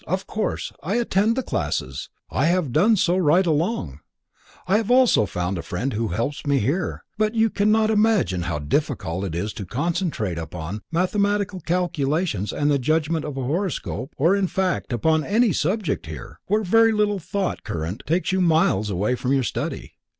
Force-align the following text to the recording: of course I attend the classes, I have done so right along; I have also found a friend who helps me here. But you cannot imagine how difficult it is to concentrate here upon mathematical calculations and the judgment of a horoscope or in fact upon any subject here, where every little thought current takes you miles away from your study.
of 0.07 0.25
course 0.25 0.71
I 0.81 0.95
attend 0.95 1.35
the 1.35 1.43
classes, 1.43 2.09
I 2.31 2.47
have 2.47 2.71
done 2.71 2.95
so 2.95 3.17
right 3.17 3.45
along; 3.45 3.99
I 4.65 4.77
have 4.77 4.89
also 4.89 5.27
found 5.27 5.59
a 5.59 5.61
friend 5.61 5.93
who 5.93 6.07
helps 6.07 6.43
me 6.43 6.57
here. 6.57 7.03
But 7.19 7.35
you 7.35 7.51
cannot 7.51 7.91
imagine 7.91 8.41
how 8.41 8.57
difficult 8.57 9.23
it 9.25 9.35
is 9.35 9.53
to 9.53 9.63
concentrate 9.67 10.37
here 10.37 10.43
upon 10.43 10.81
mathematical 10.91 11.59
calculations 11.59 12.51
and 12.51 12.71
the 12.71 12.79
judgment 12.79 13.25
of 13.25 13.37
a 13.37 13.43
horoscope 13.43 14.15
or 14.17 14.35
in 14.35 14.47
fact 14.47 14.91
upon 14.91 15.23
any 15.23 15.53
subject 15.53 16.07
here, 16.07 16.39
where 16.47 16.61
every 16.61 16.93
little 16.93 17.19
thought 17.19 17.63
current 17.63 18.01
takes 18.07 18.31
you 18.31 18.41
miles 18.41 18.89
away 18.89 19.13
from 19.13 19.33
your 19.33 19.43
study. 19.43 19.93